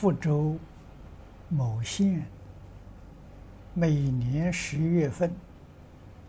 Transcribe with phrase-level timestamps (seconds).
[0.00, 0.56] 福州
[1.50, 2.24] 某县
[3.74, 5.30] 每年十月份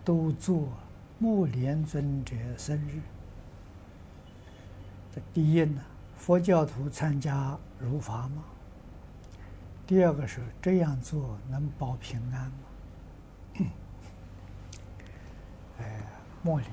[0.04, 0.68] 都做
[1.18, 3.00] 木莲尊者生日。
[5.16, 5.82] 这第一呢，
[6.18, 8.44] 佛教徒参加如法吗？
[9.88, 12.58] 第二个是这样做能保平安吗？
[15.80, 16.02] 哎，
[16.44, 16.70] 目连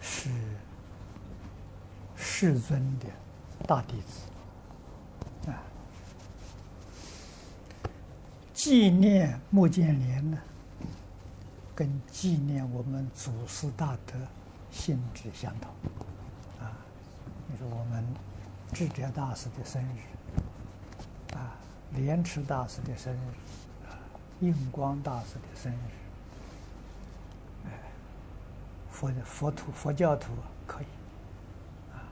[0.00, 0.28] 是
[2.16, 3.06] 世尊的。
[3.66, 5.62] 大弟子啊，
[8.52, 10.38] 纪念目犍连呢，
[11.74, 14.14] 跟纪念我们祖师大德
[14.72, 15.70] 性质相同
[16.58, 16.72] 啊。
[17.46, 18.04] 你说我们
[18.72, 21.54] 智者大师的生日啊，
[21.92, 23.94] 莲池大师的生日啊，
[24.40, 25.76] 印光大师的生日，
[27.66, 27.70] 哎，
[28.90, 30.32] 佛佛徒佛教徒
[30.66, 30.86] 可以
[31.92, 32.02] 啊，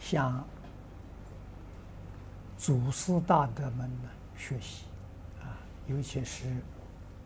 [0.00, 0.42] 像。
[2.60, 4.84] 祖师大德们呢，学习
[5.40, 6.44] 啊，尤其是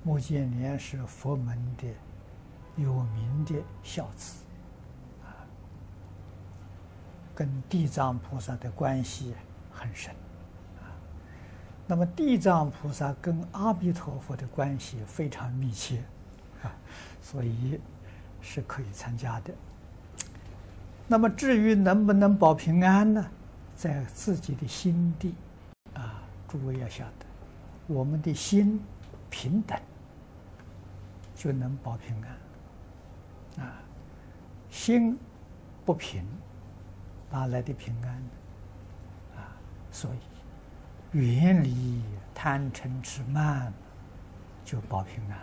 [0.05, 1.89] 目犍连是佛门的
[2.77, 4.37] 有名的孝子
[5.25, 5.43] 啊，
[7.35, 9.35] 跟地藏菩萨的关系
[9.73, 10.15] 很深
[10.77, 10.87] 啊。
[11.89, 15.99] 那么地藏菩萨跟阿弥陀佛的关系非常密切
[16.63, 16.71] 啊，
[17.21, 17.81] 所以
[18.41, 19.53] 是可以参加的。
[21.09, 23.27] 那么至于能不能保平安呢？
[23.85, 25.35] 在自己的心地，
[25.93, 27.27] 啊，诸位要晓得，
[27.87, 28.81] 我们的心
[29.29, 29.79] 平等，
[31.35, 33.63] 就能保平安。
[33.63, 33.77] 啊，
[34.71, 35.19] 心
[35.85, 36.25] 不平，
[37.31, 38.31] 哪来的平安呢？
[39.37, 39.53] 啊，
[39.91, 42.03] 所以远离
[42.35, 43.71] 贪嗔痴慢，
[44.65, 45.39] 就保平安。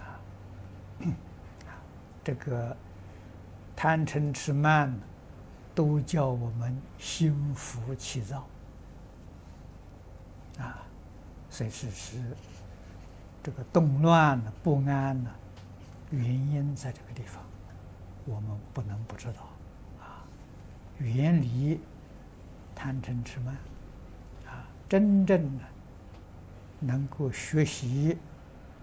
[1.68, 1.76] 啊，
[2.24, 2.74] 这个
[3.76, 4.98] 贪嗔痴慢。
[5.74, 8.46] 都叫我们心浮气躁
[10.58, 10.82] 啊，
[11.48, 12.18] 随时是
[13.42, 15.30] 这个动乱呢不安呢，
[16.10, 17.42] 原因在这个地方，
[18.26, 19.48] 我们不能不知道
[20.00, 20.22] 啊。
[20.98, 21.80] 远离
[22.74, 23.56] 贪嗔痴慢
[24.46, 25.64] 啊，真正的
[26.80, 28.18] 能够学习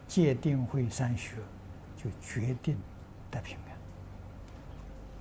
[0.08, 1.36] 戒定慧三学，
[1.96, 2.78] 就决定
[3.30, 3.69] 得平安。